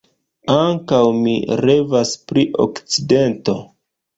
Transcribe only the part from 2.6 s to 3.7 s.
Okcidento.